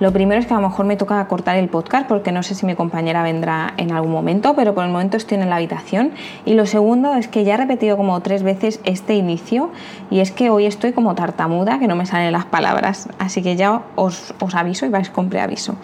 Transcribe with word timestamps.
Lo 0.00 0.12
primero 0.12 0.40
es 0.40 0.46
que 0.46 0.54
a 0.54 0.56
lo 0.60 0.66
mejor 0.66 0.86
me 0.86 0.96
toca 0.96 1.26
cortar 1.28 1.58
el 1.58 1.68
podcast 1.68 2.08
porque 2.08 2.32
no 2.32 2.42
sé 2.42 2.54
si 2.54 2.64
mi 2.64 2.74
compañera 2.74 3.22
vendrá 3.22 3.74
en 3.76 3.92
algún 3.92 4.10
momento, 4.10 4.54
pero 4.56 4.74
por 4.74 4.84
el 4.84 4.90
momento 4.90 5.18
estoy 5.18 5.36
en 5.36 5.50
la 5.50 5.56
habitación. 5.56 6.12
Y 6.46 6.54
lo 6.54 6.64
segundo 6.64 7.14
es 7.14 7.28
que 7.28 7.44
ya 7.44 7.54
he 7.54 7.56
repetido 7.58 7.98
como 7.98 8.18
tres 8.20 8.42
veces 8.42 8.80
este 8.84 9.14
inicio 9.14 9.70
y 10.10 10.20
es 10.20 10.32
que 10.32 10.48
hoy 10.48 10.64
estoy 10.64 10.92
como 10.92 11.14
tartamuda, 11.14 11.78
que 11.78 11.86
no 11.86 11.96
me 11.96 12.06
salen 12.06 12.32
las 12.32 12.46
palabras. 12.46 13.10
Así 13.18 13.42
que 13.42 13.56
ya 13.56 13.82
os, 13.94 14.34
os 14.40 14.54
aviso 14.54 14.86
y 14.86 14.88
vais 14.88 15.10
con 15.10 15.28
preaviso. 15.28 15.74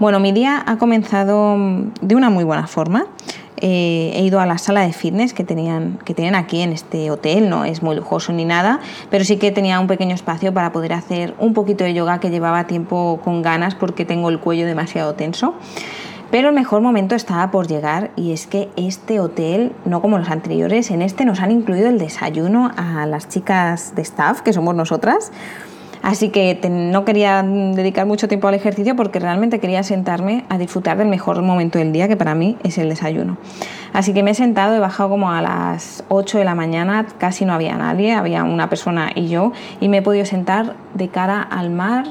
Bueno, 0.00 0.18
mi 0.18 0.32
día 0.32 0.64
ha 0.66 0.78
comenzado 0.78 1.58
de 2.00 2.14
una 2.16 2.30
muy 2.30 2.44
buena 2.44 2.66
forma. 2.66 3.04
Eh, 3.60 4.12
he 4.14 4.22
ido 4.22 4.40
a 4.40 4.46
la 4.46 4.58
sala 4.58 4.82
de 4.82 4.92
fitness 4.92 5.34
que, 5.34 5.44
tenían, 5.44 5.98
que 6.04 6.14
tienen 6.14 6.34
aquí 6.34 6.60
en 6.60 6.72
este 6.72 7.10
hotel, 7.10 7.48
no 7.50 7.64
es 7.64 7.82
muy 7.82 7.96
lujoso 7.96 8.32
ni 8.32 8.44
nada, 8.44 8.80
pero 9.10 9.24
sí 9.24 9.36
que 9.36 9.50
tenía 9.50 9.80
un 9.80 9.86
pequeño 9.86 10.14
espacio 10.14 10.54
para 10.54 10.72
poder 10.72 10.92
hacer 10.92 11.34
un 11.38 11.54
poquito 11.54 11.84
de 11.84 11.94
yoga 11.94 12.20
que 12.20 12.30
llevaba 12.30 12.66
tiempo 12.66 13.20
con 13.24 13.42
ganas 13.42 13.74
porque 13.74 14.04
tengo 14.04 14.28
el 14.28 14.38
cuello 14.38 14.66
demasiado 14.66 15.14
tenso. 15.14 15.54
Pero 16.30 16.50
el 16.50 16.54
mejor 16.54 16.82
momento 16.82 17.14
estaba 17.14 17.50
por 17.50 17.68
llegar 17.68 18.10
y 18.14 18.32
es 18.32 18.46
que 18.46 18.68
este 18.76 19.18
hotel, 19.18 19.72
no 19.86 20.02
como 20.02 20.18
los 20.18 20.28
anteriores, 20.28 20.90
en 20.90 21.00
este 21.00 21.24
nos 21.24 21.40
han 21.40 21.50
incluido 21.50 21.88
el 21.88 21.98
desayuno 21.98 22.70
a 22.76 23.06
las 23.06 23.28
chicas 23.28 23.94
de 23.94 24.02
staff, 24.02 24.42
que 24.42 24.52
somos 24.52 24.74
nosotras. 24.74 25.32
Así 26.02 26.30
que 26.30 26.58
no 26.70 27.04
quería 27.04 27.42
dedicar 27.42 28.06
mucho 28.06 28.28
tiempo 28.28 28.48
al 28.48 28.54
ejercicio 28.54 28.96
porque 28.96 29.18
realmente 29.18 29.58
quería 29.58 29.82
sentarme 29.82 30.44
a 30.48 30.58
disfrutar 30.58 30.96
del 30.96 31.08
mejor 31.08 31.42
momento 31.42 31.78
del 31.78 31.92
día, 31.92 32.08
que 32.08 32.16
para 32.16 32.34
mí 32.34 32.56
es 32.62 32.78
el 32.78 32.88
desayuno. 32.88 33.36
Así 33.92 34.12
que 34.14 34.22
me 34.22 34.32
he 34.32 34.34
sentado, 34.34 34.74
he 34.74 34.78
bajado 34.78 35.08
como 35.08 35.30
a 35.30 35.42
las 35.42 36.04
8 36.08 36.38
de 36.38 36.44
la 36.44 36.54
mañana, 36.54 37.06
casi 37.18 37.44
no 37.44 37.52
había 37.52 37.76
nadie, 37.76 38.12
había 38.12 38.44
una 38.44 38.68
persona 38.68 39.10
y 39.14 39.28
yo, 39.28 39.52
y 39.80 39.88
me 39.88 39.98
he 39.98 40.02
podido 40.02 40.24
sentar 40.24 40.74
de 40.94 41.08
cara 41.08 41.42
al 41.42 41.70
mar. 41.70 42.06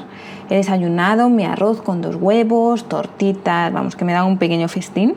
He 0.50 0.56
desayunado 0.56 1.28
mi 1.28 1.44
arroz 1.44 1.82
con 1.82 2.00
dos 2.00 2.16
huevos, 2.16 2.88
tortitas, 2.88 3.72
vamos, 3.72 3.96
que 3.96 4.04
me 4.04 4.12
da 4.12 4.24
un 4.24 4.38
pequeño 4.38 4.68
festín. 4.68 5.14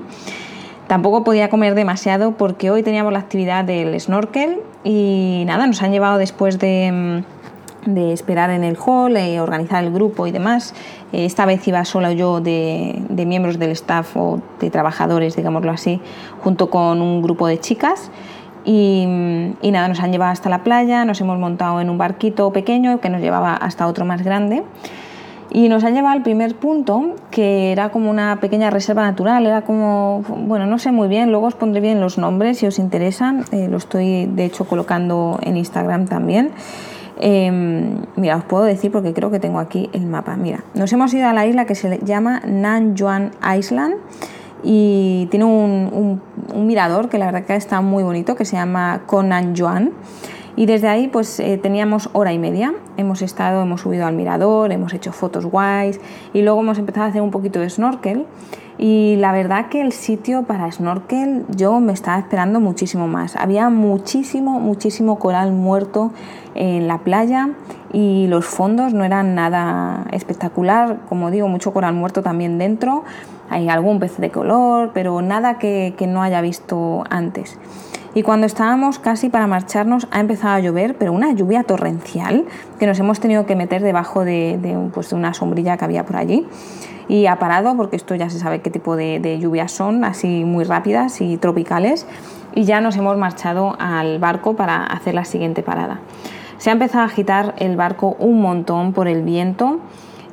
Tampoco 0.87 1.23
podía 1.23 1.49
comer 1.49 1.73
demasiado 1.73 2.33
porque 2.33 2.69
hoy 2.69 2.83
teníamos 2.83 3.13
la 3.13 3.19
actividad 3.19 3.63
del 3.63 3.97
snorkel 3.99 4.59
y 4.83 5.43
nada, 5.47 5.65
nos 5.65 5.81
han 5.81 5.91
llevado 5.93 6.17
después 6.17 6.59
de 6.59 7.23
mm, 7.23 7.40
de 7.85 8.13
esperar 8.13 8.49
en 8.49 8.63
el 8.63 8.77
hall, 8.77 9.17
eh, 9.17 9.39
organizar 9.39 9.83
el 9.83 9.91
grupo 9.91 10.27
y 10.27 10.31
demás. 10.31 10.73
Eh, 11.11 11.25
esta 11.25 11.45
vez 11.45 11.67
iba 11.67 11.83
solo 11.85 12.11
yo 12.11 12.41
de, 12.41 13.01
miembros 13.09 13.59
del 13.59 13.71
staff 13.71 14.15
o 14.15 14.39
de 14.59 14.69
trabajadores, 14.69 15.35
digámoslo 15.35 15.71
así, 15.71 15.99
junto 16.43 16.69
con 16.69 17.01
un 17.01 17.21
grupo 17.21 17.47
de 17.47 17.59
chicas. 17.59 18.11
Y, 18.63 19.07
y, 19.61 19.71
nada, 19.71 19.87
nos 19.87 19.99
han 20.01 20.11
llevado 20.11 20.31
hasta 20.31 20.49
la 20.49 20.63
playa, 20.63 21.03
nos 21.05 21.19
hemos 21.19 21.39
montado 21.39 21.81
en 21.81 21.89
un 21.89 21.97
barquito 21.97 22.51
pequeño 22.53 22.99
que 22.99 23.09
nos 23.09 23.21
llevaba 23.21 23.55
hasta 23.55 23.87
otro 23.87 24.05
más 24.05 24.21
grande. 24.21 24.63
Y 25.53 25.67
nos 25.67 25.83
han 25.83 25.93
llevado 25.93 26.13
al 26.13 26.23
primer 26.23 26.55
punto, 26.55 27.15
que 27.29 27.73
era 27.73 27.89
como 27.89 28.09
una 28.09 28.39
pequeña 28.39 28.69
reserva 28.69 29.01
natural, 29.01 29.45
era 29.45 29.63
como, 29.63 30.23
bueno, 30.45 30.65
no 30.65 30.79
sé 30.79 30.93
muy 30.93 31.09
bien, 31.09 31.29
luego 31.29 31.47
os 31.47 31.55
pondré 31.55 31.81
bien 31.81 31.99
los 31.99 32.17
nombres 32.17 32.59
si 32.59 32.67
os 32.67 32.79
interesan, 32.79 33.43
eh, 33.51 33.67
lo 33.67 33.75
estoy 33.75 34.27
de 34.27 34.45
hecho 34.45 34.63
colocando 34.65 35.37
en 35.41 35.57
Instagram 35.57 36.05
también. 36.05 36.51
Em, 37.23 37.97
mira, 38.15 38.35
os 38.35 38.43
puedo 38.43 38.63
decir 38.63 38.91
porque 38.91 39.13
creo 39.13 39.29
que 39.29 39.39
tengo 39.39 39.59
aquí 39.59 39.91
el 39.93 40.07
mapa. 40.07 40.35
Mira, 40.35 40.63
nos 40.73 40.91
hemos 40.91 41.13
ido 41.13 41.27
a 41.27 41.33
la 41.33 41.45
isla 41.45 41.65
que 41.65 41.75
se 41.75 41.99
llama 42.03 42.41
Nanjuan 42.47 43.31
Island 43.57 43.95
y 44.63 45.27
tiene 45.29 45.45
un, 45.45 46.19
mirador 46.55 47.09
que 47.09 47.19
la 47.19 47.27
verdad 47.27 47.45
que 47.45 47.55
está 47.55 47.81
muy 47.81 48.03
bonito 48.03 48.35
que 48.35 48.43
se 48.43 48.55
llama 48.55 49.03
Konanjuan. 49.05 49.91
Y 50.55 50.65
desde 50.65 50.87
ahí 50.87 51.07
pues 51.07 51.39
eh, 51.39 51.57
teníamos 51.57 52.09
hora 52.13 52.33
y 52.33 52.39
media. 52.39 52.73
Hemos 52.97 53.21
estado, 53.21 53.61
hemos 53.61 53.81
subido 53.81 54.05
al 54.05 54.15
mirador, 54.15 54.71
hemos 54.71 54.93
hecho 54.93 55.11
fotos 55.13 55.45
guays 55.45 55.99
y 56.33 56.41
luego 56.41 56.61
hemos 56.61 56.77
empezado 56.77 57.05
a 57.05 57.09
hacer 57.09 57.21
un 57.21 57.31
poquito 57.31 57.59
de 57.59 57.69
snorkel. 57.69 58.25
Y 58.77 59.15
la 59.17 59.31
verdad 59.31 59.69
que 59.69 59.81
el 59.81 59.91
sitio 59.91 60.43
para 60.43 60.71
snorkel 60.71 61.45
yo 61.55 61.79
me 61.79 61.93
estaba 61.93 62.17
esperando 62.17 62.59
muchísimo 62.59 63.07
más. 63.07 63.35
Había 63.35 63.69
muchísimo, 63.69 64.59
muchísimo 64.59 65.19
coral 65.19 65.51
muerto 65.51 66.11
en 66.55 66.87
la 66.87 66.97
playa 66.99 67.49
y 67.93 68.25
los 68.27 68.45
fondos 68.45 68.93
no 68.93 69.03
eran 69.03 69.35
nada 69.35 70.07
espectacular. 70.11 70.97
Como 71.07 71.29
digo, 71.29 71.47
mucho 71.47 71.73
coral 71.73 71.93
muerto 71.93 72.23
también 72.23 72.57
dentro. 72.57 73.03
Hay 73.49 73.69
algún 73.69 73.99
pez 73.99 74.17
de 74.17 74.31
color, 74.31 74.91
pero 74.93 75.21
nada 75.21 75.59
que, 75.59 75.93
que 75.97 76.07
no 76.07 76.23
haya 76.23 76.41
visto 76.41 77.03
antes. 77.09 77.59
Y 78.13 78.23
cuando 78.23 78.45
estábamos 78.45 78.99
casi 78.99 79.29
para 79.29 79.47
marcharnos 79.47 80.07
ha 80.11 80.19
empezado 80.19 80.55
a 80.55 80.59
llover, 80.59 80.97
pero 80.97 81.13
una 81.13 81.31
lluvia 81.31 81.63
torrencial 81.63 82.45
que 82.77 82.85
nos 82.85 82.99
hemos 82.99 83.19
tenido 83.19 83.45
que 83.45 83.55
meter 83.55 83.81
debajo 83.81 84.25
de, 84.25 84.59
pues, 84.93 85.09
de 85.09 85.15
una 85.15 85.33
sombrilla 85.33 85.77
que 85.77 85.85
había 85.85 86.05
por 86.05 86.17
allí. 86.17 86.45
Y 87.07 87.27
ha 87.27 87.39
parado, 87.39 87.75
porque 87.77 87.95
esto 87.95 88.15
ya 88.15 88.29
se 88.29 88.39
sabe 88.39 88.61
qué 88.61 88.69
tipo 88.69 88.95
de, 88.95 89.19
de 89.19 89.39
lluvias 89.39 89.71
son, 89.71 90.03
así 90.03 90.43
muy 90.43 90.65
rápidas 90.65 91.21
y 91.21 91.37
tropicales. 91.37 92.05
Y 92.53 92.65
ya 92.65 92.81
nos 92.81 92.97
hemos 92.97 93.17
marchado 93.17 93.75
al 93.79 94.19
barco 94.19 94.55
para 94.55 94.83
hacer 94.85 95.13
la 95.13 95.23
siguiente 95.23 95.63
parada. 95.63 96.01
Se 96.57 96.69
ha 96.69 96.73
empezado 96.73 97.03
a 97.03 97.07
agitar 97.07 97.55
el 97.57 97.75
barco 97.75 98.15
un 98.19 98.41
montón 98.41 98.93
por 98.93 99.07
el 99.07 99.23
viento 99.23 99.79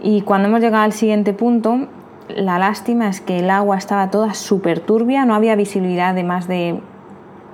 y 0.02 0.22
cuando 0.22 0.48
hemos 0.48 0.60
llegado 0.60 0.84
al 0.84 0.92
siguiente 0.92 1.32
punto, 1.32 1.88
la 2.28 2.58
lástima 2.58 3.08
es 3.08 3.20
que 3.20 3.38
el 3.38 3.50
agua 3.50 3.78
estaba 3.78 4.10
toda 4.10 4.34
súper 4.34 4.80
turbia, 4.80 5.24
no 5.24 5.34
había 5.34 5.56
visibilidad 5.56 6.14
de 6.14 6.24
más 6.24 6.46
de 6.46 6.80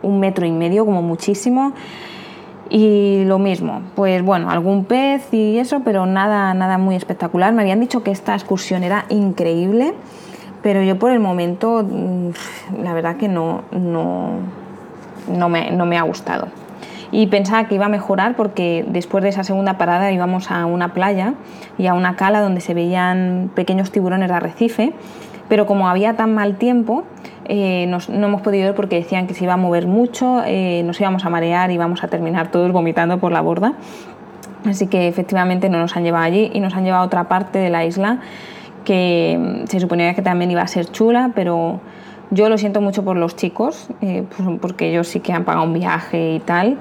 un 0.04 0.20
metro 0.20 0.46
y 0.46 0.52
medio 0.52 0.84
como 0.84 1.02
muchísimo. 1.02 1.72
Y 2.70 3.24
lo 3.26 3.38
mismo, 3.38 3.82
pues 3.94 4.22
bueno, 4.22 4.50
algún 4.50 4.84
pez 4.84 5.32
y 5.32 5.58
eso, 5.58 5.82
pero 5.84 6.06
nada, 6.06 6.54
nada 6.54 6.78
muy 6.78 6.96
espectacular. 6.96 7.52
Me 7.52 7.62
habían 7.62 7.80
dicho 7.80 8.02
que 8.02 8.10
esta 8.10 8.34
excursión 8.34 8.84
era 8.84 9.04
increíble, 9.10 9.94
pero 10.62 10.82
yo 10.82 10.98
por 10.98 11.12
el 11.12 11.20
momento, 11.20 11.84
mm, 11.88 12.82
la 12.82 12.94
verdad 12.94 13.16
que 13.16 13.28
no, 13.28 13.62
no, 13.70 14.38
no, 15.28 15.48
me, 15.48 15.70
no 15.72 15.84
me 15.84 15.98
ha 15.98 16.02
gustado. 16.02 16.48
Y 17.12 17.26
pensaba 17.28 17.68
que 17.68 17.76
iba 17.76 17.86
a 17.86 17.90
mejorar 17.90 18.34
porque 18.34 18.84
después 18.88 19.22
de 19.22 19.28
esa 19.28 19.44
segunda 19.44 19.78
parada 19.78 20.10
íbamos 20.10 20.50
a 20.50 20.66
una 20.66 20.94
playa 20.94 21.34
y 21.78 21.86
a 21.86 21.94
una 21.94 22.16
cala 22.16 22.40
donde 22.40 22.60
se 22.60 22.74
veían 22.74 23.50
pequeños 23.54 23.92
tiburones 23.92 24.28
de 24.28 24.34
arrecife, 24.34 24.94
pero 25.48 25.66
como 25.66 25.88
había 25.88 26.14
tan 26.16 26.34
mal 26.34 26.56
tiempo, 26.56 27.04
eh, 27.46 27.86
no 27.86 28.26
hemos 28.26 28.40
podido 28.40 28.68
ir 28.68 28.74
porque 28.74 28.96
decían 28.96 29.26
que 29.26 29.34
se 29.34 29.44
iba 29.44 29.54
a 29.54 29.58
mover 29.58 29.86
mucho, 29.86 30.42
eh, 30.46 30.82
nos 30.84 31.00
íbamos 31.00 31.24
a 31.24 31.30
marear 31.30 31.70
y 31.70 31.74
íbamos 31.74 32.02
a 32.02 32.08
terminar 32.08 32.50
todos 32.50 32.72
vomitando 32.72 33.18
por 33.18 33.32
la 33.32 33.40
borda. 33.40 33.74
Así 34.64 34.86
que 34.86 35.08
efectivamente 35.08 35.68
no 35.68 35.78
nos 35.78 35.94
han 35.96 36.04
llevado 36.04 36.24
allí 36.24 36.50
y 36.54 36.60
nos 36.60 36.74
han 36.74 36.84
llevado 36.84 37.02
a 37.02 37.06
otra 37.06 37.24
parte 37.24 37.58
de 37.58 37.68
la 37.68 37.84
isla 37.84 38.20
que 38.84 39.36
mm, 39.38 39.66
se 39.66 39.80
suponía 39.80 40.14
que 40.14 40.22
también 40.22 40.50
iba 40.50 40.62
a 40.62 40.66
ser 40.66 40.86
chula, 40.86 41.32
pero 41.34 41.80
yo 42.30 42.48
lo 42.48 42.58
siento 42.58 42.80
mucho 42.80 43.04
por 43.04 43.16
los 43.16 43.36
chicos, 43.36 43.88
eh, 44.00 44.24
pues, 44.36 44.58
porque 44.60 44.90
ellos 44.90 45.08
sí 45.08 45.20
que 45.20 45.32
han 45.32 45.44
pagado 45.44 45.64
un 45.64 45.72
viaje 45.72 46.34
y 46.34 46.40
tal, 46.40 46.78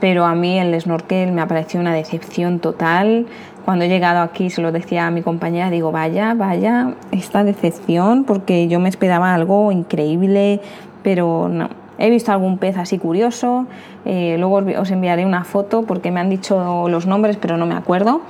pero 0.00 0.24
a 0.24 0.34
mí 0.34 0.58
el 0.58 0.78
snorkel 0.80 1.32
me 1.32 1.40
ha 1.40 1.46
parecido 1.46 1.80
una 1.80 1.94
decepción 1.94 2.58
total. 2.58 3.26
Cuando 3.64 3.84
he 3.84 3.88
llegado 3.88 4.20
aquí 4.20 4.50
se 4.50 4.60
lo 4.60 4.72
decía 4.72 5.06
a 5.06 5.10
mi 5.10 5.22
compañera, 5.22 5.70
digo, 5.70 5.92
vaya, 5.92 6.34
vaya, 6.34 6.94
esta 7.10 7.44
decepción, 7.44 8.24
porque 8.24 8.68
yo 8.68 8.80
me 8.80 8.88
esperaba 8.88 9.34
algo 9.34 9.70
increíble, 9.72 10.60
pero 11.02 11.48
no. 11.48 11.70
He 11.98 12.10
visto 12.10 12.32
algún 12.32 12.58
pez 12.58 12.76
así 12.78 12.98
curioso, 12.98 13.66
eh, 14.04 14.36
luego 14.38 14.62
os 14.80 14.90
enviaré 14.90 15.24
una 15.24 15.44
foto 15.44 15.82
porque 15.82 16.10
me 16.10 16.18
han 16.18 16.30
dicho 16.30 16.88
los 16.88 17.06
nombres, 17.06 17.36
pero 17.36 17.56
no 17.56 17.66
me 17.66 17.74
acuerdo 17.74 18.22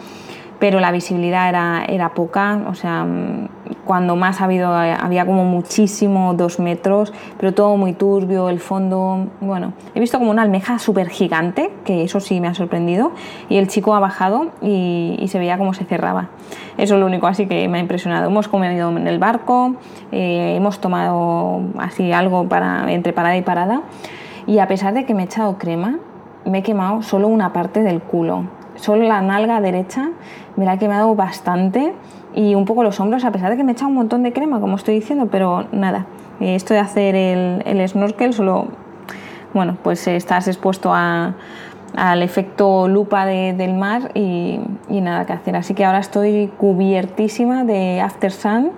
pero 0.62 0.78
la 0.78 0.92
visibilidad 0.92 1.48
era, 1.48 1.84
era 1.88 2.10
poca, 2.10 2.60
o 2.68 2.76
sea, 2.76 3.04
cuando 3.84 4.14
más 4.16 4.40
ha 4.40 4.44
habido, 4.44 4.72
había 4.72 5.26
como 5.26 5.44
muchísimo, 5.44 6.34
dos 6.34 6.58
metros, 6.60 7.12
pero 7.38 7.52
todo 7.52 7.76
muy 7.76 7.92
turbio, 7.92 8.48
el 8.48 8.60
fondo, 8.60 9.26
bueno, 9.40 9.72
he 9.94 10.00
visto 10.00 10.18
como 10.18 10.30
una 10.30 10.42
almeja 10.42 10.78
súper 10.78 11.08
gigante, 11.08 11.72
que 11.84 12.04
eso 12.04 12.20
sí 12.20 12.40
me 12.40 12.48
ha 12.48 12.54
sorprendido, 12.54 13.12
y 13.48 13.56
el 13.56 13.68
chico 13.68 13.94
ha 13.94 14.00
bajado 14.00 14.50
y, 14.60 15.26
se 15.32 15.38
veía 15.38 15.56
cómo 15.56 15.72
se 15.72 15.84
cerraba. 15.84 16.28
Eso 16.76 16.94
es 16.94 17.00
lo 17.00 17.06
único 17.06 17.26
así 17.26 17.46
que 17.46 17.66
me 17.68 17.78
ha 17.78 17.80
impresionado. 17.80 18.28
Hemos 18.28 18.48
comido 18.48 18.90
en 18.90 19.06
el 19.06 19.18
barco, 19.18 19.76
eh, 20.10 20.54
hemos 20.56 20.78
tomado 20.78 21.62
así 21.78 22.12
algo 22.12 22.48
para, 22.48 22.92
entre 22.92 23.12
parada 23.14 23.36
y 23.36 23.42
parada, 23.42 23.82
y 24.46 24.58
a 24.58 24.68
pesar 24.68 24.92
de 24.92 25.06
que 25.06 25.14
me 25.14 25.22
he 25.22 25.24
echado 25.24 25.56
crema, 25.56 25.98
me 26.44 26.58
he 26.58 26.62
quemado 26.62 27.02
solo 27.02 27.28
una 27.28 27.52
parte 27.52 27.82
del 27.82 28.00
culo 28.02 28.44
solo 28.76 29.04
la 29.04 29.20
nalga 29.22 29.60
derecha 29.60 30.10
me 30.56 30.64
la 30.64 30.74
he 30.74 30.78
quemado 30.78 31.14
bastante 31.14 31.94
y 32.34 32.54
un 32.54 32.64
poco 32.64 32.82
los 32.82 32.98
hombros, 33.00 33.24
a 33.24 33.32
pesar 33.32 33.50
de 33.50 33.56
que 33.56 33.64
me 33.64 33.72
he 33.72 33.74
echado 33.74 33.88
un 33.88 33.94
montón 33.94 34.22
de 34.22 34.32
crema, 34.32 34.60
como 34.60 34.76
estoy 34.76 34.94
diciendo, 34.94 35.28
pero 35.30 35.66
nada, 35.72 36.06
esto 36.40 36.74
de 36.74 36.80
hacer 36.80 37.14
el, 37.14 37.62
el 37.66 37.88
snorkel 37.88 38.32
solo, 38.32 38.68
bueno, 39.54 39.76
pues 39.82 40.06
estás 40.08 40.48
expuesto 40.48 40.92
a, 40.94 41.34
al 41.96 42.22
efecto 42.22 42.88
lupa 42.88 43.26
del 43.26 43.74
mar 43.74 44.10
y, 44.14 44.60
nada 44.88 45.26
que 45.26 45.32
hacer. 45.32 45.56
Así 45.56 45.74
que 45.74 45.84
ahora 45.84 45.98
estoy 45.98 46.50
cubiertísima 46.56 47.64
de 47.64 48.00
After 48.00 48.32
Sun 48.32 48.70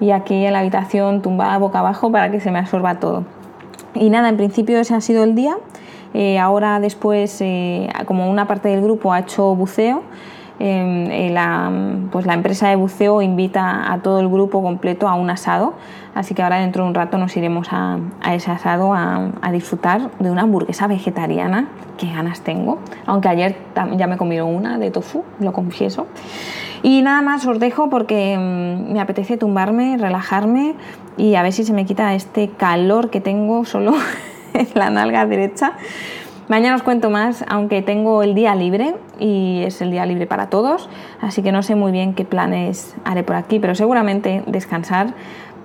y 0.00 0.10
aquí 0.10 0.44
en 0.44 0.52
la 0.52 0.60
habitación 0.60 1.22
tumbada 1.22 1.58
boca 1.58 1.78
abajo 1.78 2.10
para 2.10 2.30
que 2.30 2.40
se 2.40 2.50
me 2.50 2.58
absorba 2.58 2.98
todo. 2.98 3.24
Y 3.94 4.10
nada, 4.10 4.28
en 4.28 4.36
principio 4.36 4.78
ese 4.78 4.94
ha 4.94 5.00
sido 5.00 5.24
el 5.24 5.34
día. 5.34 5.56
Eh, 6.14 6.38
ahora 6.38 6.80
después, 6.80 7.40
eh, 7.40 7.88
como 8.06 8.30
una 8.30 8.46
parte 8.46 8.68
del 8.68 8.82
grupo 8.82 9.12
ha 9.12 9.20
hecho 9.20 9.54
buceo, 9.54 10.02
em, 10.58 11.10
eh, 11.10 11.30
la, 11.30 11.70
pues 12.10 12.26
la 12.26 12.34
empresa 12.34 12.68
de 12.68 12.76
buceo 12.76 13.22
invita 13.22 13.92
a 13.92 14.02
todo 14.02 14.20
el 14.20 14.28
grupo 14.28 14.62
completo 14.62 15.08
a 15.08 15.14
un 15.14 15.30
asado 15.30 15.74
Así 16.14 16.34
que 16.34 16.42
ahora 16.42 16.58
dentro 16.58 16.82
de 16.82 16.88
un 16.88 16.94
rato 16.94 17.18
nos 17.18 17.36
iremos 17.36 17.68
a, 17.70 17.98
ese 18.32 18.50
asado 18.50 18.92
a, 18.94 19.30
disfrutar 19.52 20.10
de 20.18 20.30
una 20.30 20.42
hamburguesa 20.42 20.86
vegetariana. 20.86 21.68
Qué 21.98 22.12
ganas 22.12 22.40
tengo. 22.40 22.78
Aunque 23.06 23.28
ayer 23.28 23.56
ya 23.96 24.06
me 24.06 24.16
comí 24.16 24.40
una 24.40 24.78
de 24.78 24.90
tofu, 24.90 25.24
lo 25.38 25.52
confieso. 25.52 26.06
Y 26.82 27.02
nada 27.02 27.22
más 27.22 27.46
os 27.46 27.60
dejo 27.60 27.90
porque 27.90 28.36
mm, 28.36 28.92
me 28.92 29.00
apetece 29.00 29.36
tumbarme, 29.36 29.98
relajarme 29.98 30.74
y 31.16 31.34
a 31.34 31.42
ver 31.42 31.52
si 31.52 31.64
se 31.64 31.72
me 31.72 31.84
quita 31.84 32.14
este 32.14 32.48
calor 32.48 33.10
que 33.10 33.20
tengo 33.20 33.64
solo 33.64 33.92
en 34.54 34.68
la 34.74 34.90
nalga 34.90 35.26
derecha. 35.26 35.72
Mañana 36.48 36.74
os 36.74 36.82
cuento 36.82 37.10
más, 37.10 37.44
aunque 37.48 37.80
tengo 37.80 38.24
el 38.24 38.34
día 38.34 38.56
libre 38.56 38.96
y 39.20 39.62
es 39.64 39.80
el 39.82 39.92
día 39.92 40.04
libre 40.04 40.26
para 40.26 40.48
todos, 40.48 40.88
así 41.20 41.42
que 41.42 41.52
no 41.52 41.62
sé 41.62 41.76
muy 41.76 41.92
bien 41.92 42.12
qué 42.14 42.24
planes 42.24 42.96
haré 43.04 43.22
por 43.22 43.36
aquí, 43.36 43.60
pero 43.60 43.76
seguramente 43.76 44.42
descansar 44.48 45.14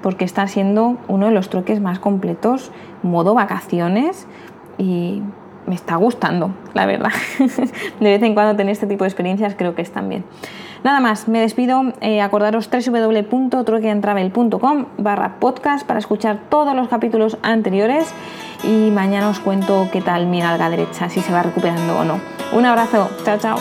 porque 0.04 0.26
está 0.26 0.48
siendo 0.48 0.98
uno 1.08 1.26
de 1.26 1.32
los 1.32 1.50
truques 1.50 1.82
más 1.82 1.98
completos, 1.98 2.72
modo 3.02 3.34
vacaciones 3.34 4.28
y 4.78 5.24
me 5.68 5.76
está 5.76 5.96
gustando, 5.96 6.52
la 6.74 6.86
verdad. 6.86 7.12
de 8.00 8.10
vez 8.10 8.24
en 8.24 8.34
cuando 8.34 8.56
tener 8.56 8.72
este 8.72 8.88
tipo 8.88 9.04
de 9.04 9.10
experiencias 9.10 9.56
creo 9.56 9.76
que 9.76 9.82
están 9.82 10.08
bien. 10.10 10.24
Nada 10.84 11.00
más, 11.00 11.28
me 11.28 11.40
despido. 11.40 11.94
Eh, 12.02 12.22
acordaros 12.22 12.70
www.truequeantravel.com 12.70 14.86
barra 15.00 15.40
podcast 15.40 15.88
para 15.88 15.98
escuchar 16.00 16.42
todos 16.50 16.76
los 16.76 16.88
capítulos 16.88 17.40
anteriores 17.42 18.14
y 18.64 18.92
mañana 18.92 19.30
os 19.30 19.40
cuento 19.40 19.90
qué 19.92 20.02
tal 20.02 20.28
mi 20.28 20.44
alga 20.44 20.70
derecha, 20.70 21.10
si 21.10 21.22
se 21.22 21.34
va 21.34 21.42
recuperando 21.42 21.98
o 21.98 22.04
no. 22.04 22.20
Un 22.54 22.66
abrazo, 22.66 23.10
chao, 23.24 23.40
chao. 23.40 23.58